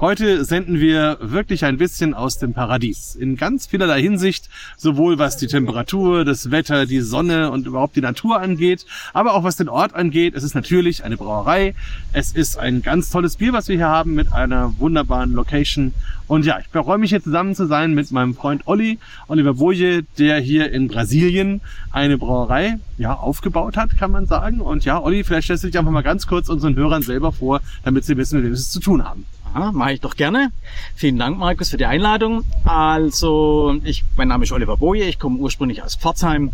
[0.00, 3.14] Heute senden wir wirklich ein bisschen aus dem Paradies.
[3.14, 8.00] In ganz vielerlei Hinsicht, sowohl was die Temperatur, das Wetter, die Sonne und überhaupt die
[8.00, 10.34] Natur angeht, aber auch was den Ort angeht.
[10.34, 11.76] Es ist natürlich eine Brauerei.
[12.12, 15.94] Es ist ein ganz tolles Bier, was wir hier haben mit einer wunderbaren Location.
[16.26, 18.98] Und ja, ich freue mich hier zusammen zu sein mit meinem Freund Olli,
[19.28, 21.60] Oliver Boje, der hier in Brasilien
[21.92, 24.60] eine Brauerei ja, aufgebaut hat, kann man sagen.
[24.60, 27.60] Und ja, Olli, vielleicht stellst du dich einfach mal ganz kurz unseren Hörern selber vor,
[27.84, 29.24] damit sie wissen, mit wem sie es zu tun haben.
[29.54, 30.50] Ja, mache ich doch gerne.
[30.96, 32.44] Vielen Dank, Markus, für die Einladung.
[32.64, 36.50] Also, ich, mein Name ist Oliver Boje, ich komme ursprünglich aus Pforzheim,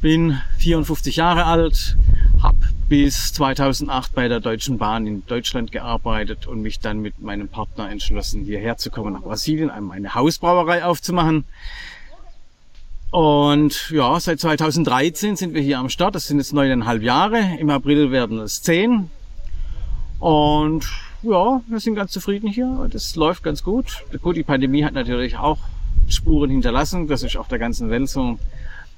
[0.00, 1.98] bin 54 Jahre alt,
[2.42, 2.56] habe
[2.88, 7.90] bis 2008 bei der Deutschen Bahn in Deutschland gearbeitet und mich dann mit meinem Partner
[7.90, 11.44] entschlossen, hierher zu kommen nach Brasilien, eine Hausbrauerei aufzumachen.
[13.10, 16.14] Und ja, seit 2013 sind wir hier am Start.
[16.14, 17.56] Das sind jetzt neuneinhalb Jahre.
[17.58, 19.10] Im April werden es zehn.
[20.20, 20.86] Und
[21.22, 22.88] ja, wir sind ganz zufrieden hier.
[22.90, 24.04] Das läuft ganz gut.
[24.22, 25.58] Gut, die Pandemie hat natürlich auch
[26.08, 27.06] Spuren hinterlassen.
[27.06, 28.38] Das ist auf der ganzen Welt so.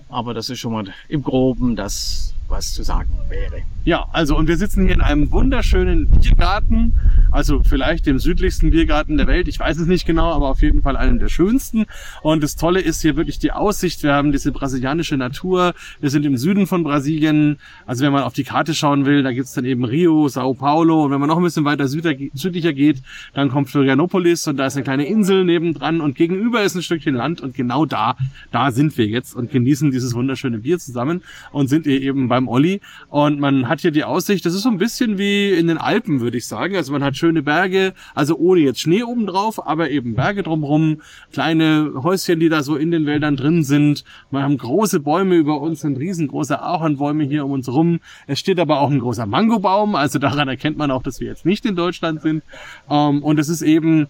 [0.09, 3.62] Aber das ist schon mal im Groben das, was zu sagen wäre.
[3.84, 6.92] Ja, also und wir sitzen hier in einem wunderschönen Biergarten,
[7.33, 9.48] also vielleicht dem südlichsten Biergarten der Welt.
[9.48, 11.86] Ich weiß es nicht genau, aber auf jeden Fall einem der schönsten.
[12.22, 14.05] Und das Tolle ist hier wirklich die Aussicht.
[14.05, 15.75] Wir haben diese brasilianische Natur.
[16.00, 17.56] Wir sind im Süden von Brasilien.
[17.84, 21.06] Also wenn man auf die Karte schauen will, da gibt's dann eben Rio, Sao Paulo.
[21.06, 23.03] Und wenn man noch ein bisschen weiter südlicher geht,
[23.34, 27.14] dann kommt Florianopolis und da ist eine kleine Insel nebendran und gegenüber ist ein Stückchen
[27.14, 28.16] Land und genau da,
[28.53, 32.42] da sind wir jetzt und genießen dieses wunderschöne Bier zusammen und sind hier eben beim
[32.48, 32.81] Olli.
[33.09, 36.21] Und man hat hier die Aussicht, das ist so ein bisschen wie in den Alpen,
[36.21, 36.77] würde ich sagen.
[36.77, 41.01] Also man hat schöne Berge, also ohne jetzt Schnee oben drauf, aber eben Berge drumherum,
[41.33, 44.05] kleine Häuschen, die da so in den Wäldern drin sind.
[44.31, 48.00] Wir haben große Bäume über uns, sind riesengroße Ahornbäume hier um uns rum.
[48.27, 51.47] Es steht aber auch ein großer Mangobaum, also daran erkennt man auch, dass wir jetzt
[51.47, 52.43] nicht in Deutschland sind.
[52.91, 54.09] Ähm, und es ist eben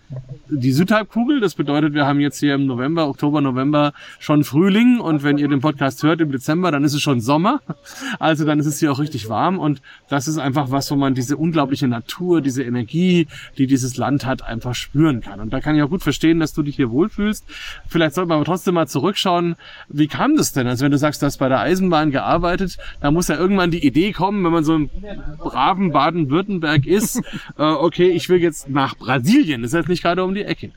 [0.48, 5.22] die Südhalbkugel, das bedeutet, wir haben jetzt hier im November, Oktober, November schon Frühling und
[5.22, 7.60] wenn ihr den Podcast hört im Dezember, dann ist es schon Sommer.
[8.18, 9.58] Also dann ist es hier auch richtig warm.
[9.58, 13.26] Und das ist einfach was, wo man diese unglaubliche Natur, diese Energie,
[13.58, 15.40] die dieses Land hat, einfach spüren kann.
[15.40, 17.44] Und da kann ich auch gut verstehen, dass du dich hier wohlfühlst.
[17.88, 19.56] Vielleicht sollte man aber trotzdem mal zurückschauen,
[19.88, 20.66] wie kam das denn?
[20.66, 23.84] Also wenn du sagst, du hast bei der Eisenbahn gearbeitet, da muss ja irgendwann die
[23.84, 24.90] Idee kommen, wenn man so im
[25.38, 27.16] braven Baden-Württemberg ist,
[27.58, 29.62] äh, okay, ich will jetzt nach Brasilien.
[29.62, 30.70] Das ist jetzt nicht gerade um die Ecke.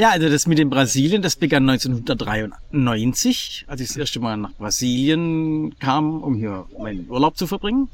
[0.00, 4.52] Ja, also das mit dem Brasilien, das begann 1993, als ich das erste Mal nach
[4.52, 7.88] Brasilien kam, um hier meinen Urlaub zu verbringen,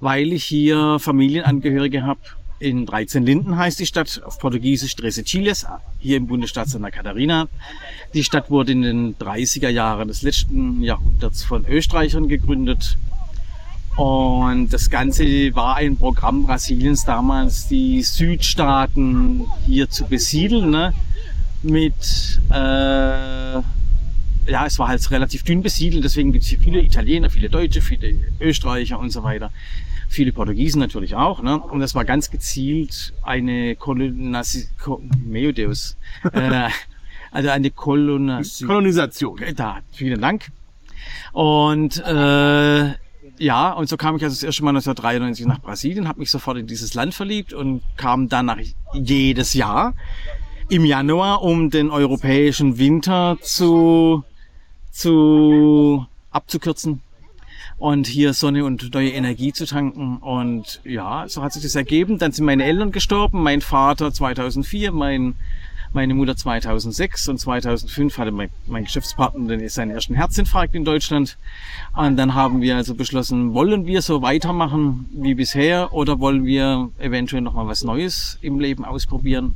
[0.00, 2.18] weil ich hier Familienangehörige habe.
[2.58, 5.64] In 13 Linden heißt die Stadt, auf Portugiesisch Trece Chiles,
[6.00, 7.46] hier im Bundesstaat Santa Catarina.
[8.14, 12.98] Die Stadt wurde in den 30er Jahren des letzten Jahrhunderts von Österreichern gegründet.
[13.96, 20.70] Und das Ganze war ein Programm Brasiliens damals, die Südstaaten hier zu besiedeln.
[20.70, 20.94] Ne?
[21.62, 27.30] Mit, äh, ja, es war halt relativ dünn besiedelt, deswegen gibt es hier viele Italiener,
[27.30, 29.50] viele Deutsche, viele Österreicher und so weiter.
[30.08, 31.42] Viele Portugiesen natürlich auch.
[31.42, 31.58] Ne?
[31.58, 35.96] Und das war ganz gezielt eine Kolonisation, Meo Deus,
[36.32, 36.70] äh,
[37.30, 39.38] also eine Kolonis Kolonisation.
[39.54, 40.46] Da, vielen Dank.
[41.32, 42.94] Und äh,
[43.38, 46.58] ja, und so kam ich also das erste Mal 1993 nach Brasilien, habe mich sofort
[46.58, 48.58] in dieses Land verliebt und kam dann nach
[48.94, 49.94] jedes Jahr
[50.70, 54.24] im Januar, um den europäischen Winter zu,
[54.90, 57.00] zu abzukürzen
[57.78, 60.18] und hier Sonne und neue Energie zu tanken.
[60.18, 62.18] Und ja, so hat sich das ergeben.
[62.18, 65.36] Dann sind meine Eltern gestorben, mein Vater 2004, mein,
[65.94, 71.38] meine Mutter 2006 und 2005 hatte mein, mein Geschäftspartner seinen ersten Herzinfarkt in Deutschland.
[71.96, 76.90] Und dann haben wir also beschlossen, wollen wir so weitermachen wie bisher oder wollen wir
[76.98, 79.54] eventuell nochmal was Neues im Leben ausprobieren?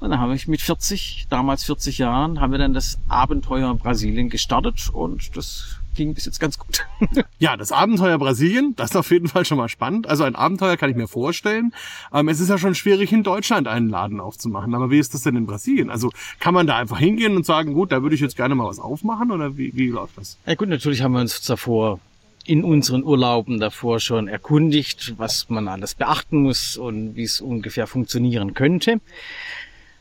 [0.00, 4.28] Und dann habe ich mit 40, damals 40 Jahren, haben wir dann das Abenteuer Brasilien
[4.28, 6.86] gestartet und das ging bis jetzt ganz gut.
[7.40, 10.06] ja, das Abenteuer Brasilien, das ist auf jeden Fall schon mal spannend.
[10.06, 11.74] Also ein Abenteuer kann ich mir vorstellen.
[12.14, 14.74] Ähm, es ist ja schon schwierig, in Deutschland einen Laden aufzumachen.
[14.74, 15.90] Aber wie ist das denn in Brasilien?
[15.90, 18.66] Also kann man da einfach hingehen und sagen, gut, da würde ich jetzt gerne mal
[18.66, 20.38] was aufmachen oder wie, wie läuft das?
[20.46, 21.98] Ja gut, natürlich haben wir uns davor
[22.44, 27.86] in unseren Urlauben davor schon erkundigt, was man alles beachten muss und wie es ungefähr
[27.86, 29.00] funktionieren könnte.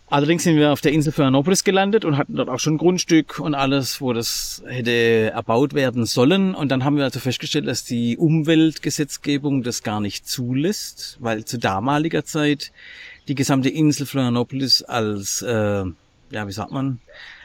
[0.09, 3.55] Allerdings sind wir auf der Insel Florianopolis gelandet und hatten dort auch schon Grundstück und
[3.55, 6.55] alles, wo das hätte erbaut werden sollen.
[6.55, 11.59] Und dann haben wir also festgestellt, dass die Umweltgesetzgebung das gar nicht zulässt, weil zu
[11.59, 12.71] damaliger Zeit
[13.27, 15.83] die gesamte Insel Florianopolis als, äh,
[16.31, 16.99] ja, wie sagt man,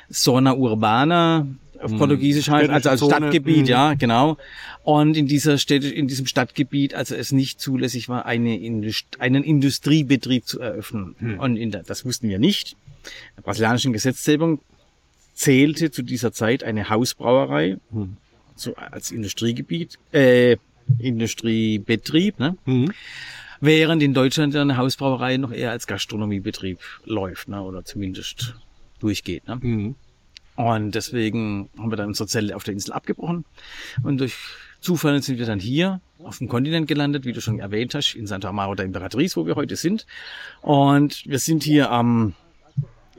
[0.09, 1.49] Zona Urbana
[1.83, 3.15] auf Portugiesisch heißt, also als Zone.
[3.17, 3.67] Stadtgebiet, Mhm.
[3.67, 4.37] ja, genau.
[4.85, 9.45] Und in dieser Städte, in diesem Stadtgebiet, also es nicht zulässig war, eine Indust einen
[9.45, 11.15] Industriebetrieb zu eröffnen.
[11.21, 11.39] Mhm.
[11.39, 12.73] Und in der, das wussten wir nicht.
[13.05, 14.61] In der brasilianischen Gesetzgebung
[15.35, 18.17] zählte zu dieser Zeit eine Hausbrauerei Mhm.
[18.57, 20.57] so als Industriegebiet, äh,
[20.99, 22.57] Industriebetrieb, ne?
[22.65, 22.93] Mhm.
[23.61, 27.63] Während in Deutschland eine Hausbrauerei noch eher als Gastronomiebetrieb läuft, ne?
[27.63, 28.57] oder zumindest
[28.99, 29.47] durchgeht.
[29.47, 29.95] Ne?
[30.57, 33.45] Und deswegen haben wir dann unsere Zelle auf der Insel abgebrochen.
[34.03, 34.35] Und durch
[34.81, 38.27] Zufall sind wir dann hier auf dem Kontinent gelandet, wie du schon erwähnt hast, in
[38.27, 40.07] Santa Amaro da Imperatriz, wo wir heute sind.
[40.61, 42.35] Und wir sind hier am,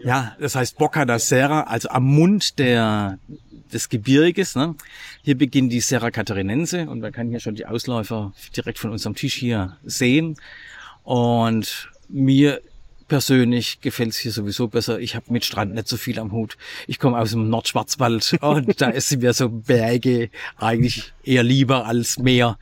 [0.03, 3.17] ja, das heißt Boca da Serra, also am Mund der,
[3.71, 4.55] des Gebirges.
[4.55, 4.75] Ne?
[5.23, 9.15] Hier beginnt die Serra Catarinense und man kann hier schon die Ausläufer direkt von unserem
[9.15, 10.35] Tisch hier sehen.
[11.03, 12.61] Und mir
[13.13, 14.99] persönlich gefällt es hier sowieso besser.
[14.99, 16.57] Ich habe mit Strand nicht so viel am Hut.
[16.87, 22.17] Ich komme aus dem Nordschwarzwald und da ist mir so Berge eigentlich eher lieber als
[22.17, 22.57] Meer.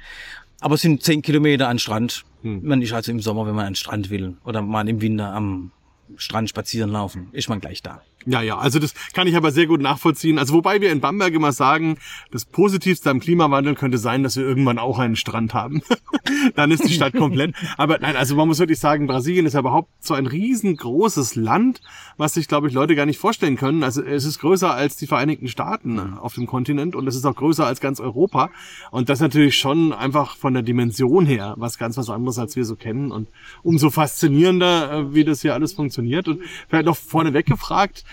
[0.60, 2.26] Aber es sind zehn Kilometer an Strand.
[2.42, 5.72] Man ist also im Sommer, wenn man an Strand will oder mal im Winter am
[6.18, 8.02] Strand spazieren laufen, ist man gleich da.
[8.26, 10.38] Ja, ja, also das kann ich aber sehr gut nachvollziehen.
[10.38, 11.98] Also wobei wir in Bamberg immer sagen,
[12.32, 15.82] das Positivste am Klimawandel könnte sein, dass wir irgendwann auch einen Strand haben.
[16.56, 17.56] Dann ist die Stadt komplett.
[17.78, 21.82] Aber nein, also man muss wirklich sagen, Brasilien ist ja überhaupt so ein riesengroßes Land,
[22.18, 23.84] was sich, glaube ich, Leute gar nicht vorstellen können.
[23.84, 27.36] Also es ist größer als die Vereinigten Staaten auf dem Kontinent und es ist auch
[27.36, 28.52] größer als ganz Europa.
[28.92, 32.66] Und das natürlich schon einfach von der Dimension her was ganz was anderes, als wir
[32.66, 33.12] so kennen.
[33.12, 33.30] Und
[33.64, 36.28] umso faszinierender, äh, wie das hier alles funktioniert.
[36.28, 38.04] Und vielleicht noch vorneweg gefragt,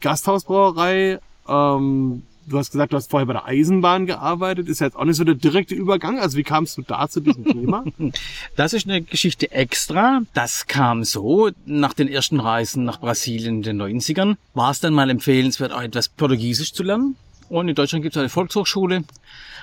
[0.00, 1.18] Gasthausbrauerei,
[1.48, 5.04] ähm, du hast gesagt, du hast vorher bei der Eisenbahn gearbeitet, ist ja jetzt auch
[5.04, 6.18] nicht so der direkte Übergang.
[6.18, 7.84] Also wie kamst du da zu diesem Thema?
[8.56, 10.22] Das ist eine Geschichte extra.
[10.34, 14.92] Das kam so, nach den ersten Reisen nach Brasilien in den 90ern, war es dann
[14.92, 17.16] mal empfehlenswert, auch etwas Portugiesisch zu lernen.
[17.48, 19.04] Und in Deutschland gibt es eine Volkshochschule.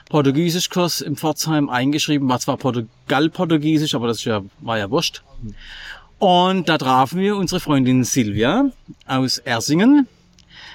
[0.10, 5.22] Portugiesischkurs im Pforzheim eingeschrieben, war zwar Portugal-Portugiesisch, aber das ist ja, war ja wurscht.
[6.20, 8.72] Und da trafen wir unsere Freundin Silvia
[9.06, 10.08] aus Ersingen,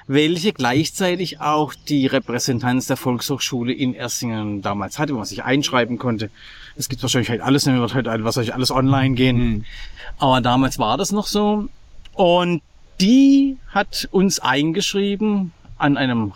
[0.06, 5.98] welche gleichzeitig auch die Repräsentanz der Volkshochschule in Ersingen damals hatte, wo man sich einschreiben
[5.98, 6.30] konnte.
[6.76, 9.64] Es gibt wahrscheinlich halt alles, ne, wird halt wahrscheinlich alles online gehen.
[10.18, 11.68] Aber damals war das noch so.
[12.14, 12.62] Und
[13.00, 16.32] die hat uns eingeschrieben an einem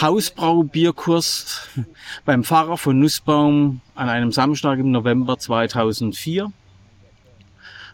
[0.00, 1.68] Hausbraubierkurs
[2.24, 6.52] beim Pfarrer von Nussbaum an einem Samstag im November 2004.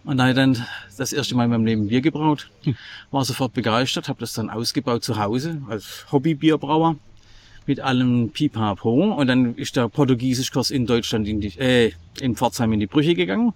[0.04, 0.66] Und da habe ich dann
[0.96, 2.50] das erste Mal in meinem Leben Bier gebraut.
[3.10, 6.96] War sofort begeistert, habe das dann ausgebaut zu Hause als Hobbybierbrauer
[7.66, 9.12] mit allem Pipapo.
[9.14, 13.14] Und dann ist der Portugiesischkurs in Deutschland in die, äh, in Pforzheim in die Brüche
[13.14, 13.52] gegangen.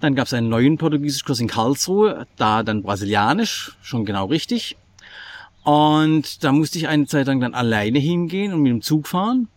[0.00, 4.76] Dann gab es einen neuen Portugiesischkurs in Karlsruhe, da dann Brasilianisch, schon genau richtig.
[5.62, 9.48] Und da musste ich eine Zeit lang dann alleine hingehen und mit dem Zug fahren.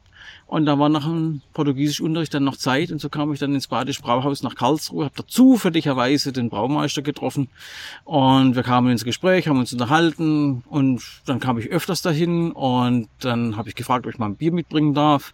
[0.48, 3.68] Und da war nach dem Portugiesischunterricht dann noch Zeit und so kam ich dann ins
[3.68, 7.50] Badische Brauhaus nach Karlsruhe, habe da zufälligerweise den Braumeister getroffen
[8.06, 13.10] und wir kamen ins Gespräch, haben uns unterhalten und dann kam ich öfters dahin und
[13.20, 15.34] dann habe ich gefragt, ob ich mal ein Bier mitbringen darf.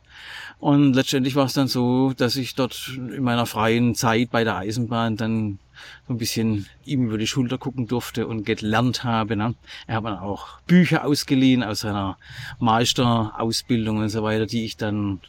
[0.60, 4.58] Und letztendlich war es dann so, dass ich dort in meiner freien Zeit bei der
[4.58, 5.60] Eisenbahn dann
[6.08, 9.36] so ein bisschen ihm über die Schulter gucken durfte und gelernt habe.
[9.36, 9.56] Ne?
[9.88, 12.18] Er hat mir auch Bücher ausgeliehen aus seiner
[12.60, 15.20] Meisterausbildung und so weiter, die ich dann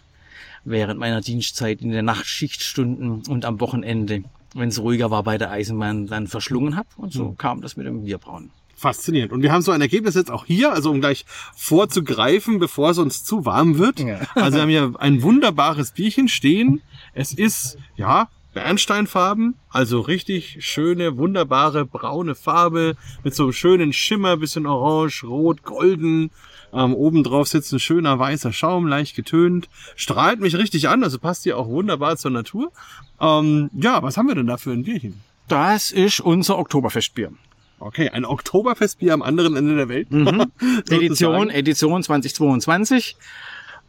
[0.64, 5.50] während meiner Dienstzeit in den Nachtschichtstunden und am Wochenende, wenn es ruhiger war bei der
[5.50, 6.88] Eisenbahn, dann verschlungen habe.
[6.96, 8.50] Und so kam das mit dem Bierbrauen.
[8.76, 9.32] Faszinierend.
[9.32, 12.98] Und wir haben so ein Ergebnis jetzt auch hier, also um gleich vorzugreifen, bevor es
[12.98, 14.00] uns zu warm wird.
[14.00, 14.20] Ja.
[14.34, 16.82] Also wir haben hier ein wunderbares Bierchen stehen.
[17.12, 24.36] Es ist, ja, Bernsteinfarben, also richtig schöne, wunderbare braune Farbe mit so einem schönen Schimmer,
[24.36, 26.30] bisschen orange, rot, golden.
[26.72, 29.68] Ähm, obendrauf sitzt ein schöner weißer Schaum, leicht getönt.
[29.96, 32.72] Strahlt mich richtig an, also passt hier auch wunderbar zur Natur.
[33.20, 35.20] Ähm, ja, was haben wir denn da für ein Bierchen?
[35.48, 37.32] Das ist unser Oktoberfestbier.
[37.78, 40.10] Okay, ein Oktoberfestbier am anderen Ende der Welt.
[40.10, 40.50] Mhm.
[40.90, 41.50] Edition.
[41.50, 43.16] Edition 2022.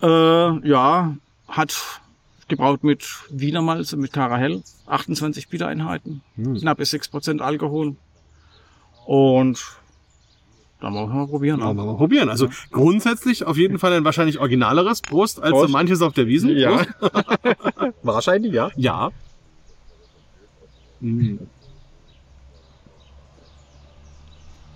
[0.02, 0.08] Äh,
[0.68, 1.16] ja,
[1.48, 2.02] hat
[2.48, 4.64] gebraut mit Wiener Malz und mit Karahell.
[4.88, 6.56] 28 Bittereinheiten, Hm.
[6.56, 7.96] knappe 6% Alkohol.
[9.06, 9.64] Und
[10.80, 11.60] dann wollen wir mal probieren.
[11.60, 12.30] Ja, mal probieren.
[12.30, 15.72] Also grundsätzlich auf jeden Fall ein wahrscheinlich originaleres Brust als so Prost.
[15.74, 16.56] manches auf der Wiesen.
[16.58, 16.86] Ja.
[18.04, 18.70] Wahrscheinlich, ja.
[18.76, 19.12] Ja.
[21.00, 21.38] Mm.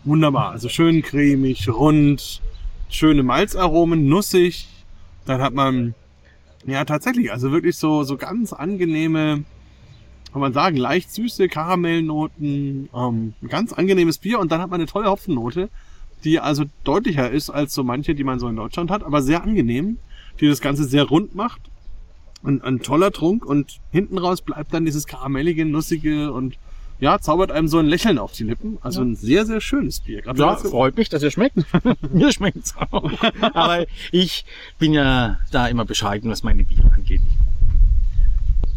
[0.06, 0.52] Wunderbar.
[0.52, 2.42] Also schön cremig, rund,
[2.90, 4.68] schöne Malzaromen, nussig.
[5.26, 5.94] Dann hat man
[6.66, 9.44] ja tatsächlich, also wirklich so, so ganz angenehme,
[10.32, 14.89] kann man sagen, leicht süße Karamellnoten, ähm, ganz angenehmes Bier und dann hat man eine
[14.89, 15.70] tolle Hopfennote.
[16.24, 19.42] die also deutlicher ist als so manche, die man so in Deutschland hat, aber sehr
[19.42, 19.98] angenehm,
[20.39, 21.62] die das Ganze sehr rund macht.
[22.44, 26.58] Ein, ein toller Trunk und hinten raus bleibt dann dieses karamellige, nussige und
[27.00, 28.77] ja, zaubert einem so ein Lächeln auf die Lippen.
[28.82, 30.22] Also ein sehr, sehr schönes Bier.
[30.36, 31.56] Ja, freut mich, dass es schmeckt.
[32.13, 33.12] Mir schmeckt's auch.
[33.53, 34.46] Aber ich
[34.79, 37.22] bin ja da immer bescheiden, was meine Biere angeht.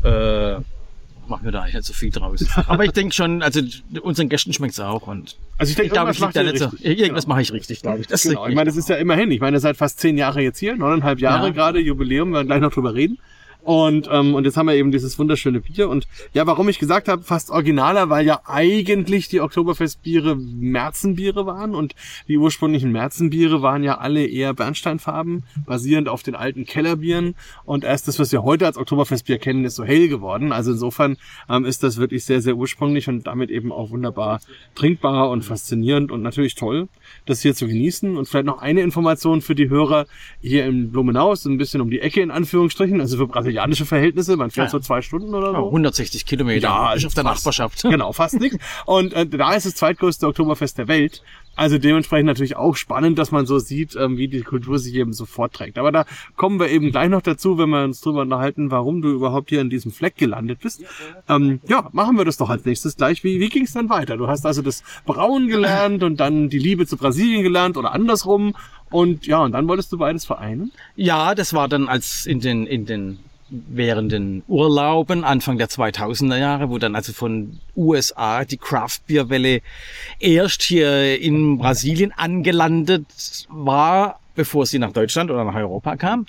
[0.05, 0.61] Äh,
[1.29, 2.45] mach mir da eigentlich nicht so viel draus.
[2.67, 3.61] Aber ich denke schon, also
[4.03, 6.59] unseren Gästen schmeckt's auch und Also ich denke, ich irgendwas ich macht da ihr nicht
[6.59, 6.71] so.
[6.81, 7.35] Irgendwas Genau.
[7.35, 8.07] mache ich richtig, glaube ich.
[8.09, 8.47] Das Genau.
[8.49, 9.31] Ich meine, das ist ja immerhin.
[9.31, 11.53] Ich meine, ihr seid fast zehn Jahre jetzt hier, neuneinhalb Jahre Ja.
[11.53, 13.19] gerade, Jubiläum, wir werden gleich noch drüber reden.
[13.63, 15.89] Und, ähm, und jetzt haben wir eben dieses wunderschöne Bier.
[15.89, 21.75] Und ja, warum ich gesagt habe, fast originaler, weil ja eigentlich die Oktoberfestbiere Märzenbiere waren.
[21.75, 21.95] Und
[22.27, 27.35] die ursprünglichen Märzenbiere waren ja alle eher Bernsteinfarben, basierend auf den alten Kellerbieren.
[27.65, 30.53] Und erst das, was wir heute als Oktoberfestbier kennen, ist so hell geworden.
[30.53, 31.17] Also insofern
[31.49, 34.41] ähm, ist das wirklich sehr, sehr ursprünglich und damit eben auch wunderbar
[34.75, 36.89] trinkbar und faszinierend und natürlich toll,
[37.27, 38.17] das hier zu genießen.
[38.17, 40.07] Und vielleicht noch eine Information für die Hörer
[40.41, 44.37] hier in Blumenau, ist ein bisschen um die Ecke in Anführungsstrichen, also für brasilianische Verhältnisse,
[44.37, 44.71] man fährt Ja.
[44.71, 45.59] so zwei Stunden oder so.
[45.59, 46.69] Oh, 160 Kilometer.
[46.69, 47.37] Ja, ist auf der fast.
[47.45, 47.83] Nachbarschaft.
[47.93, 48.59] Genau, fast nichts.
[48.87, 51.23] Und äh, da ist das zweitgrößte Oktoberfest der Welt.
[51.55, 55.13] Also dementsprechend natürlich auch spannend, dass man so sieht, ähm, wie die Kultur sich eben
[55.13, 55.77] so vorträgt.
[55.77, 56.07] Aber da
[56.37, 59.61] kommen wir eben gleich noch dazu, wenn wir uns drüber unterhalten, warum du überhaupt hier
[59.61, 60.83] in diesem Fleck gelandet bist.
[61.29, 63.23] Ähm, ja, machen wir das doch als nächstes gleich.
[63.23, 64.17] Wie, wie ging es dann weiter?
[64.17, 68.55] Du hast also das Brauen gelernt und dann die Liebe zu Brasilien gelernt oder andersrum.
[68.91, 70.73] Und ja, und dann wolltest du beides vereinen?
[70.97, 73.19] Ja, das war dann als in den, in den,
[73.53, 79.29] während den Urlauben Anfang der 2000er Jahre, wo dann also von USA die Craft Beer
[79.29, 79.61] Welle
[80.19, 83.07] erst hier in Brasilien angelandet
[83.51, 86.27] war, bevor sie nach Deutschland oder nach Europa kam,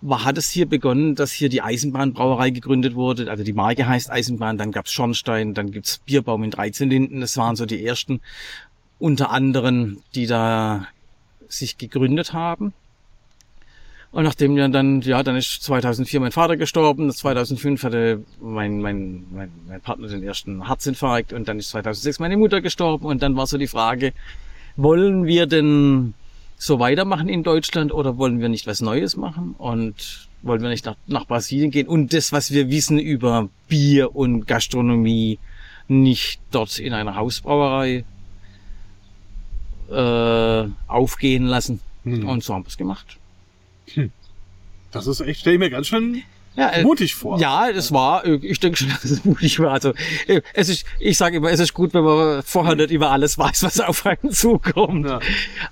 [0.00, 3.30] war, hat es hier begonnen, dass hier die Eisenbahnbrauerei gegründet wurde.
[3.30, 7.20] Also die Marke heißt Eisenbahn, dann gab's Schornstein, dann gibt's Bierbaum in 13 Linden.
[7.20, 8.20] Das waren so die ersten
[8.98, 10.88] unter anderem, die da
[11.48, 12.72] sich gegründet haben.
[14.14, 19.24] Und nachdem ja dann, ja, dann ist 2004 mein Vater gestorben, 2005 hatte mein, mein,
[19.32, 23.34] mein, mein Partner den ersten Herzinfarkt und dann ist 2006 meine Mutter gestorben und dann
[23.34, 24.12] war so die Frage,
[24.76, 26.14] wollen wir denn
[26.56, 30.86] so weitermachen in Deutschland oder wollen wir nicht was Neues machen und wollen wir nicht
[30.86, 35.40] nach, nach Brasilien gehen und das, was wir wissen über Bier und Gastronomie,
[35.88, 38.04] nicht dort in einer Hausbrauerei
[39.90, 41.80] äh, aufgehen lassen.
[42.04, 42.28] Hm.
[42.28, 43.18] Und so haben wir es gemacht.
[44.90, 46.22] Das ist echt, stell ich mir ganz schön
[46.56, 47.40] Ja, äh, mutig vor.
[47.40, 49.72] Ja, das war, äh, ich denke schon, dass es mutig war.
[49.72, 49.92] Also,
[50.28, 53.36] äh, es ist, ich sage immer, es ist gut, wenn man vorher nicht über alles
[53.36, 55.06] weiß, was auf einen zukommt.
[55.08, 55.20] Ja.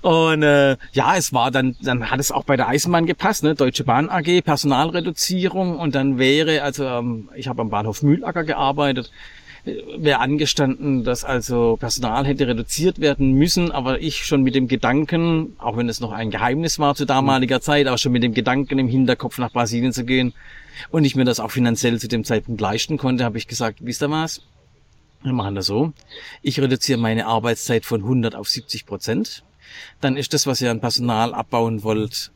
[0.01, 3.55] Und äh, ja, es war dann, dann hat es auch bei der Eisenbahn gepasst, ne?
[3.55, 9.09] Deutsche Bahn AG, Personalreduzierung und dann wäre, also ähm, ich habe am Bahnhof Mühlacker gearbeitet,
[9.65, 15.55] wäre angestanden, dass also Personal hätte reduziert werden müssen, aber ich schon mit dem Gedanken,
[15.57, 18.77] auch wenn es noch ein Geheimnis war zu damaliger Zeit, aber schon mit dem Gedanken
[18.77, 20.33] im Hinterkopf nach Brasilien zu gehen
[20.91, 24.03] und ich mir das auch finanziell zu dem Zeitpunkt leisten konnte, habe ich gesagt, wisst
[24.03, 24.41] ihr was?
[25.21, 25.93] Wir machen das so.
[26.41, 29.43] Ich reduziere meine Arbeitszeit von 100 auf 70 Prozent.
[30.01, 32.31] Dann ist das, was ihr an Personal abbauen wollt,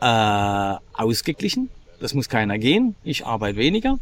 [0.00, 1.68] äh, ausgeglichen.
[2.00, 2.94] Das muss keiner gehen.
[3.04, 3.98] Ich arbeite weniger.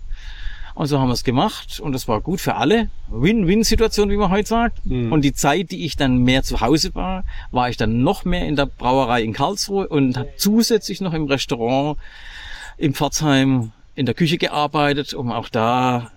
[0.78, 2.88] Und so haben wir es gemacht und das war gut für alle.
[3.08, 4.86] Win-Win-Situation, wie man heute sagt.
[4.86, 5.10] Mhm.
[5.10, 8.46] Und die Zeit, die ich dann mehr zu Hause war, war ich dann noch mehr
[8.46, 11.98] in der Brauerei in Karlsruhe und habe zusätzlich noch im Restaurant
[12.76, 16.12] im Pforzheim in der Küche gearbeitet, um auch da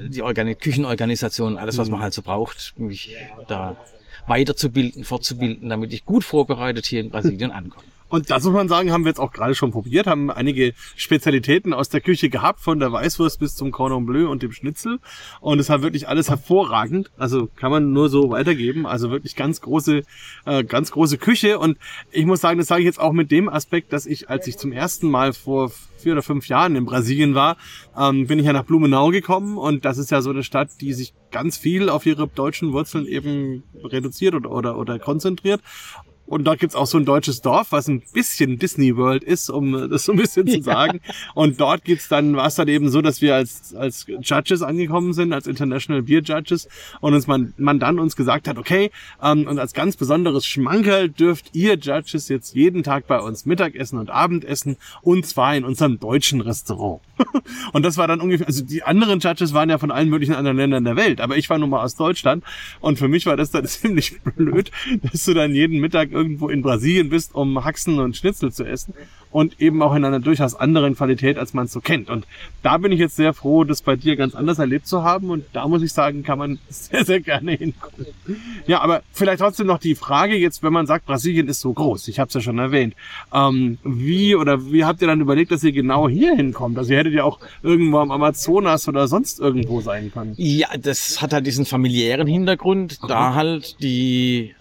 [0.00, 3.14] die Organi Küchenorganisation, alles was man halt so braucht, mich
[3.46, 3.76] da
[4.26, 7.84] weiterzubilden, fortzubilden, damit ich gut vorbereitet hier in Brasilien ankomme.
[8.08, 11.74] Und das muss man sagen, haben wir jetzt auch gerade schon probiert, haben einige Spezialitäten
[11.74, 14.98] aus der Küche gehabt, von der Weißwurst bis zum Cordon Bleu und dem Schnitzel.
[15.40, 17.10] Und es hat wirklich alles hervorragend.
[17.18, 18.86] Also kann man nur so weitergeben.
[18.86, 20.02] Also wirklich ganz große,
[20.46, 21.58] äh, ganz große Küche.
[21.58, 21.78] Und
[22.10, 24.58] ich muss sagen, das sage ich jetzt auch mit dem Aspekt, dass ich, als ich
[24.58, 27.56] zum ersten Mal vor vier oder fünf Jahren in Brasilien war,
[27.96, 29.58] ähm, bin ich ja nach Blumenau gekommen.
[29.58, 33.06] Und das ist ja so eine Stadt, die sich ganz viel auf ihre deutschen Wurzeln
[33.06, 35.60] eben reduziert oder, oder, oder konzentriert.
[36.28, 39.88] Und dort gibt's auch so ein deutsches Dorf, was ein bisschen Disney World ist, um
[39.88, 41.00] das so ein bisschen zu sagen.
[41.34, 45.14] Und dort gibt's dann, war es dann eben so, dass wir als, als Judges angekommen
[45.14, 46.68] sind, als International Beer Judges,
[47.00, 48.90] und uns man, man dann uns gesagt hat, okay,
[49.22, 53.98] ähm, und als ganz besonderes Schmankerl dürft ihr Judges jetzt jeden Tag bei uns Mittagessen
[53.98, 57.00] und Abendessen, und zwar in unserem deutschen Restaurant.
[57.72, 60.58] und das war dann ungefähr, also die anderen Judges waren ja von allen möglichen anderen
[60.58, 62.44] Ländern der Welt, aber ich war nun mal aus Deutschland,
[62.80, 64.70] und für mich war das dann ziemlich blöd,
[65.02, 68.92] dass du dann jeden Mittag irgendwo in Brasilien bist, um Haxen und Schnitzel zu essen
[69.30, 72.10] und eben auch in einer durchaus anderen Qualität, als man es so kennt.
[72.10, 72.26] Und
[72.62, 75.44] da bin ich jetzt sehr froh, das bei dir ganz anders erlebt zu haben und
[75.52, 78.06] da muss ich sagen, kann man sehr, sehr gerne hinkommen.
[78.66, 82.08] Ja, aber vielleicht trotzdem noch die Frage jetzt, wenn man sagt, Brasilien ist so groß,
[82.08, 82.94] ich habe es ja schon erwähnt,
[83.32, 86.78] ähm, wie oder wie habt ihr dann überlegt, dass ihr genau hier hinkommt?
[86.78, 90.34] Also ihr hättet ja auch irgendwo am Amazonas oder sonst irgendwo sein können.
[90.36, 94.54] Ja, das hat halt diesen familiären Hintergrund, da halt die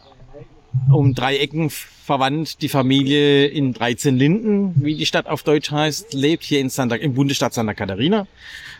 [0.91, 6.13] um drei Ecken verwandt die Familie in 13 Linden, wie die Stadt auf Deutsch heißt,
[6.13, 8.27] lebt hier in Santa, im Bundesstaat Santa Catarina,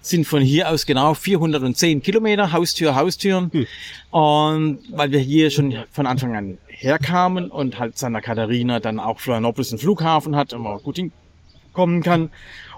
[0.02, 3.50] sind von hier aus genau 410 Kilometer, Haustür, Haustür.
[3.52, 3.68] Hm.
[4.12, 9.20] Und weil wir hier schon von Anfang an herkamen und halt Santa Catarina dann auch
[9.20, 12.30] Florianopolis einen Flughafen hat und man gut hinkommen kann.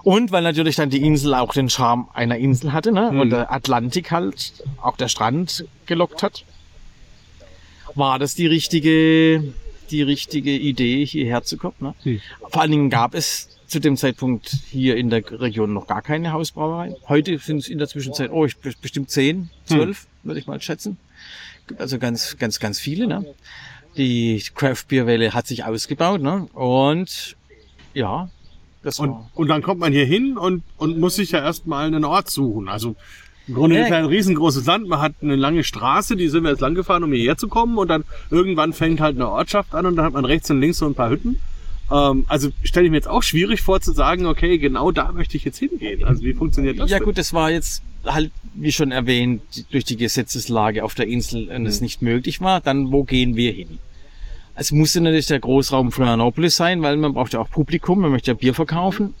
[0.02, 3.10] Und weil natürlich dann die Insel auch den Charme einer Insel hatte, ne?
[3.10, 3.20] Hm.
[3.20, 6.44] Und der Atlantik halt, auch der Strand gelockt hat
[8.00, 9.44] war das die richtige,
[9.90, 11.76] die richtige Idee, hierher zu kommen.
[11.78, 12.20] Ne?
[12.50, 16.32] Vor allen Dingen gab es zu dem Zeitpunkt hier in der Region noch gar keine
[16.32, 16.96] Hausbrauerei.
[17.08, 20.08] Heute sind es in der Zwischenzeit, oh, ich, bestimmt zehn, zwölf, hm.
[20.24, 20.96] würde ich mal schätzen.
[21.78, 23.06] Also ganz, ganz, ganz viele.
[23.06, 23.24] Ne?
[23.96, 26.20] Die Craft Beer Welle hat sich ausgebaut.
[26.20, 26.48] Ne?
[26.52, 27.36] Und
[27.94, 28.28] ja,
[28.82, 32.04] das und, und dann kommt man hier hin und, und muss sich ja erstmal einen
[32.04, 32.68] Ort suchen.
[32.68, 32.96] Also
[33.50, 33.82] im Grunde ja.
[33.82, 34.86] ist ja ein riesengroßes Land.
[34.86, 37.78] Man hat eine lange Straße, die sind wir jetzt lang gefahren, um hierher zu kommen.
[37.78, 40.78] Und dann irgendwann fängt halt eine Ortschaft an und dann hat man rechts und links
[40.78, 41.40] so ein paar Hütten.
[41.90, 45.36] Ähm, also stelle ich mir jetzt auch schwierig vor zu sagen, okay, genau da möchte
[45.36, 46.04] ich jetzt hingehen.
[46.04, 46.90] Also wie funktioniert das?
[46.90, 47.06] Ja denn?
[47.06, 49.42] gut, das war jetzt halt, wie schon erwähnt,
[49.72, 51.84] durch die Gesetzeslage auf der Insel und es mhm.
[51.86, 52.60] nicht möglich war.
[52.60, 53.80] Dann, wo gehen wir hin?
[54.54, 58.30] Es musste natürlich der Großraum Florianopolis sein, weil man braucht ja auch Publikum, man möchte
[58.30, 59.14] ja Bier verkaufen.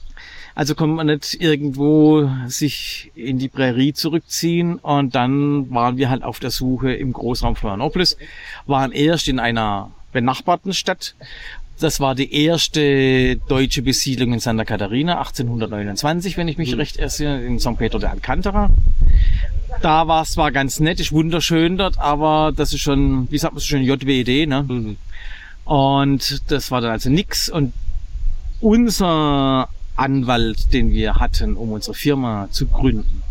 [0.60, 6.22] Also konnte man nicht irgendwo sich in die Prärie zurückziehen und dann waren wir halt
[6.22, 8.18] auf der Suche im Großraum Florianopolis,
[8.66, 11.14] waren erst in einer benachbarten Stadt.
[11.78, 16.80] Das war die erste deutsche Besiedlung in Santa Catarina, 1829, wenn ich mich mhm.
[16.80, 18.68] recht erinnere, in San Pedro de Alcantara.
[19.80, 23.54] Da war es zwar ganz nett, ist wunderschön dort, aber das ist schon, wie sagt
[23.54, 24.66] man so schön, JWD, ne?
[24.68, 24.98] Mhm.
[25.64, 27.48] Und das war dann also nix.
[27.48, 27.72] Und
[28.60, 33.22] unser Anwalt, den wir hatten, um unsere Firma zu gründen,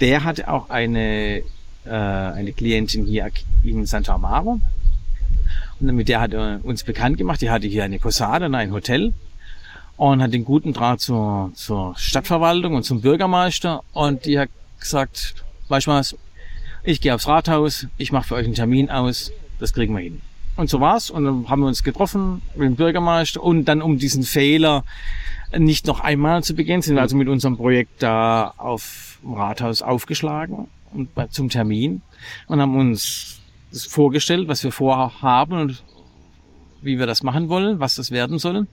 [0.00, 1.42] der hatte auch eine,
[1.84, 3.30] äh, eine Klientin hier
[3.64, 4.60] in Santa Amaro.
[5.80, 7.40] Und mit der hat er uns bekannt gemacht.
[7.40, 9.12] Die hatte hier eine Posade, ein Hotel
[9.96, 13.82] und hat den guten Draht zur, zur Stadtverwaltung und zum Bürgermeister.
[13.92, 15.34] Und die hat gesagt,
[15.68, 16.16] weißt du was,
[16.84, 20.20] ich gehe aufs Rathaus, ich mache für euch einen Termin aus, das kriegen wir hin.
[20.56, 21.10] Und so war's.
[21.10, 24.84] Und dann haben wir uns getroffen mit dem Bürgermeister und dann um diesen Fehler
[25.56, 29.82] nicht noch einmal zu begehen, sind wir also mit unserem Projekt da auf dem Rathaus
[29.82, 32.02] aufgeschlagen und zum Termin
[32.46, 33.40] und haben uns
[33.72, 35.82] das vorgestellt, was wir vorhaben und
[36.84, 38.66] wie wir das machen wollen, was das werden soll.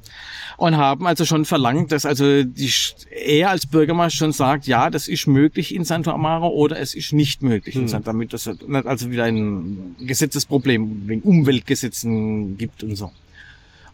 [0.58, 2.72] Und haben also schon verlangt, dass also die,
[3.10, 7.14] er als Bürgermeister schon sagt, ja, das ist möglich in Santa Amaro oder es ist
[7.14, 7.84] nicht möglich hm.
[7.84, 13.12] in Santa, damit das also wieder ein Gesetzesproblem wegen Umweltgesetzen gibt und so.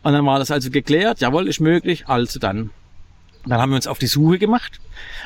[0.04, 2.70] Und dann war das also geklärt, jawohl, ist möglich, also dann.
[3.46, 4.80] Dann haben wir uns auf die Suche gemacht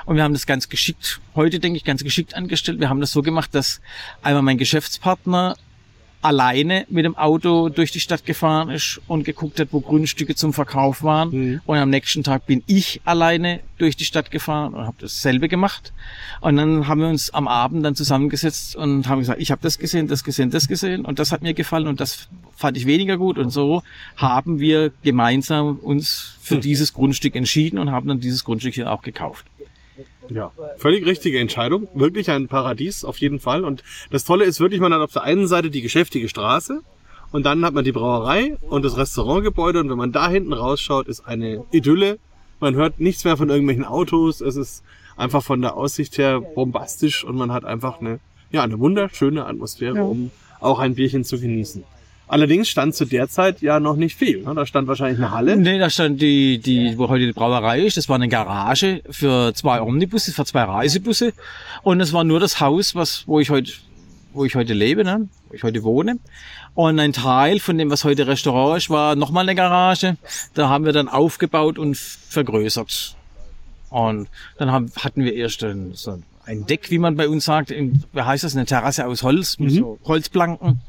[0.05, 2.79] und wir haben das ganz geschickt, heute denke ich, ganz geschickt angestellt.
[2.79, 3.81] Wir haben das so gemacht, dass
[4.21, 5.55] einmal mein Geschäftspartner
[6.21, 10.53] alleine mit dem Auto durch die Stadt gefahren ist und geguckt hat, wo Grundstücke zum
[10.53, 11.29] Verkauf waren.
[11.29, 11.61] Mhm.
[11.65, 15.91] Und am nächsten Tag bin ich alleine durch die Stadt gefahren und habe dasselbe gemacht.
[16.39, 19.79] Und dann haben wir uns am Abend dann zusammengesetzt und haben gesagt, ich habe das
[19.79, 23.17] gesehen, das gesehen, das gesehen und das hat mir gefallen und das fand ich weniger
[23.17, 23.37] gut.
[23.37, 23.81] Und so
[24.15, 26.61] haben wir gemeinsam uns für mhm.
[26.61, 29.45] dieses Grundstück entschieden und haben dann dieses Grundstück hier auch gekauft.
[30.29, 31.87] Ja, völlig richtige Entscheidung.
[31.93, 33.63] Wirklich ein Paradies auf jeden Fall.
[33.63, 36.81] Und das Tolle ist wirklich, man hat auf der einen Seite die geschäftige Straße
[37.31, 39.79] und dann hat man die Brauerei und das Restaurantgebäude.
[39.79, 42.19] Und wenn man da hinten rausschaut, ist eine Idylle.
[42.59, 44.41] Man hört nichts mehr von irgendwelchen Autos.
[44.41, 44.83] Es ist
[45.17, 48.19] einfach von der Aussicht her bombastisch und man hat einfach eine,
[48.51, 51.83] ja, eine wunderschöne Atmosphäre, um auch ein Bierchen zu genießen.
[52.31, 54.41] Allerdings stand zu der Zeit ja noch nicht viel.
[54.41, 54.55] Ne?
[54.55, 55.57] Da stand wahrscheinlich eine Halle.
[55.57, 57.97] Nee, da stand die, die, wo heute die Brauerei ist.
[57.97, 61.33] Das war eine Garage für zwei Omnibusse, für zwei Reisebusse.
[61.83, 63.73] Und es war nur das Haus, was, wo ich heute,
[64.31, 65.27] wo ich heute lebe, ne?
[65.49, 66.19] wo ich heute wohne.
[66.73, 70.15] Und ein Teil von dem, was heute Restaurant ist, war nochmal eine Garage.
[70.53, 73.17] Da haben wir dann aufgebaut und vergrößert.
[73.89, 77.71] Und dann haben, hatten wir erst ein, so ein Deck, wie man bei uns sagt.
[77.71, 78.55] In, wie heißt das?
[78.55, 79.75] Eine Terrasse aus Holz, mit mhm.
[79.75, 80.79] so Holzplanken.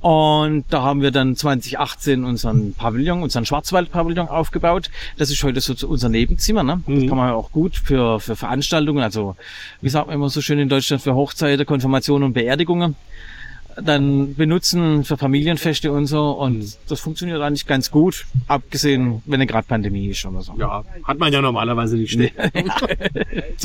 [0.00, 4.90] Und da haben wir dann 2018 unseren Pavillon, unseren Schwarzwald-Pavillon aufgebaut.
[5.18, 6.62] Das ist heute so unser Nebenzimmer.
[6.62, 6.82] Ne?
[6.86, 7.08] Das mhm.
[7.08, 9.36] kann man auch gut für, für Veranstaltungen, also
[9.82, 12.96] wie sagt man immer so schön in Deutschland, für Hochzeiten, Konfirmationen und Beerdigungen
[13.82, 16.30] dann benutzen für Familienfeste und so.
[16.32, 16.72] Und Mhm.
[16.88, 20.54] das funktioniert eigentlich ganz gut, abgesehen, wenn eine gerade Pandemie ist oder so.
[20.58, 22.32] Ja, hat man ja normalerweise nicht Glück.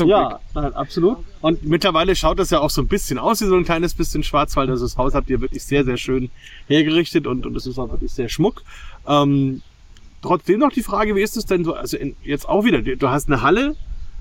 [0.04, 1.18] Ja, nein, absolut.
[1.40, 4.22] Und mittlerweile schaut das ja auch so ein bisschen aus wie so ein kleines bisschen
[4.22, 4.70] Schwarzwald.
[4.70, 6.30] Also das Haus habt ihr wirklich sehr, sehr schön
[6.68, 8.62] hergerichtet und, und es ist auch wirklich sehr schmuck.
[9.06, 9.62] Ähm,
[10.22, 13.08] trotzdem noch die Frage, wie ist es denn so, also in, jetzt auch wieder, du
[13.08, 13.74] hast eine Halle, äh,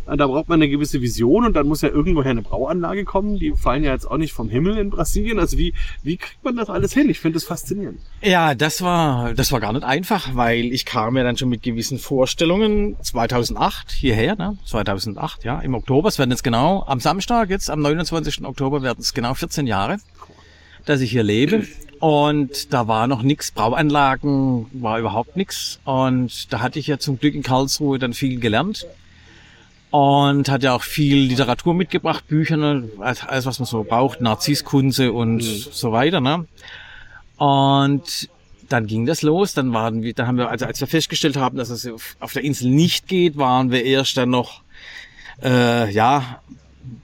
[0.05, 3.39] da braucht man eine gewisse Vision und dann muss ja irgendwoher eine Brauanlage kommen.
[3.39, 5.39] Die fallen ja jetzt auch nicht vom Himmel in Brasilien.
[5.39, 7.09] Also wie, wie kriegt man das alles hin?
[7.09, 7.99] Ich finde das faszinierend.
[8.21, 11.63] Ja, das war, das war gar nicht einfach, weil ich kam ja dann schon mit
[11.63, 14.57] gewissen Vorstellungen 2008 hierher, ne?
[14.65, 16.07] 2008, ja, im Oktober.
[16.07, 18.45] Es werden jetzt genau am Samstag, jetzt am 29.
[18.45, 19.97] Oktober werden es genau 14 Jahre,
[20.85, 21.65] dass ich hier lebe.
[21.99, 25.79] Und da war noch nix, Brauanlagen war überhaupt nix.
[25.85, 28.85] Und da hatte ich ja zum Glück in Karlsruhe dann viel gelernt.
[29.95, 32.89] Und hat ja auch viel Literatur mitgebracht, Bücher, ne?
[32.99, 36.19] alles was man so braucht, Narzisskunze und so weiter.
[36.19, 36.45] Ne?
[37.37, 38.27] Und
[38.67, 39.53] dann ging das los.
[39.53, 41.87] Dann waren wir, dann haben wir, also als wir festgestellt haben, dass es
[42.19, 44.63] auf, der Insel nicht geht, waren wir erst dann noch,
[45.41, 46.41] äh, ja,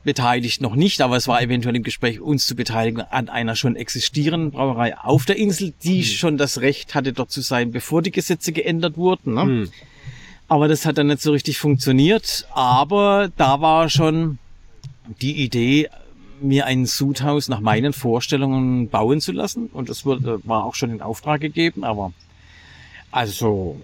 [0.04, 3.78] beteiligt noch nicht, aber es war eventuell im Gespräch, uns zu beteiligen an einer schon
[3.78, 8.12] existierenden Brauerei auf der Insel, die schon das Recht hatte, dort zu sein, bevor die
[8.12, 9.36] Gesetze geändert wurden.
[9.36, 9.42] Ne?
[9.44, 9.70] Hm.
[10.52, 12.46] Aber das hat dann nicht so richtig funktioniert.
[12.54, 14.38] Aber da war schon
[15.22, 15.88] die Idee,
[16.42, 19.68] mir ein Sudhaus nach meinen Vorstellungen bauen zu lassen.
[19.68, 21.86] Und das wurde, war auch schon in Auftrag gegeben.
[21.86, 22.12] Aber
[23.12, 23.80] also,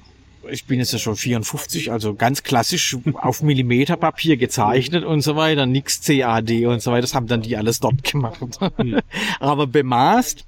[0.51, 5.65] ich bin jetzt ja schon 54, also ganz klassisch auf Millimeterpapier gezeichnet und so weiter.
[5.65, 7.03] Nix CAD und so weiter.
[7.03, 8.41] Das haben dann die alles dort gemacht.
[9.39, 10.43] Aber bemaßt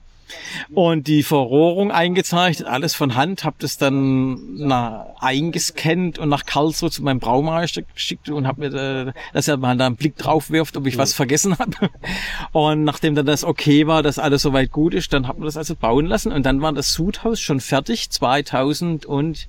[0.74, 6.92] und die Verrohrung eingezeichnet, alles von Hand, habe das dann na, eingescannt und nach Karlsruhe
[6.92, 10.78] zu meinem Braumeister geschickt und habe mir, dass er mal da einen Blick drauf wirft,
[10.78, 11.90] ob ich was vergessen habe.
[12.52, 15.58] Und nachdem dann das okay war, dass alles soweit gut ist, dann hat man das
[15.58, 19.48] also bauen lassen und dann war das Sudhaus schon fertig, 2000 und,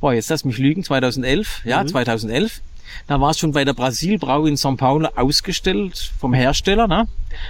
[0.00, 2.60] boah, jetzt lass mich lügen, 2011, ja, 2011.
[3.06, 6.86] Da war es schon bei der Brasilbrau in São Paulo ausgestellt vom Hersteller.
[6.86, 7.08] Ne?